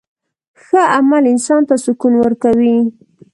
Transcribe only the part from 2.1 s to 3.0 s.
ورکوي.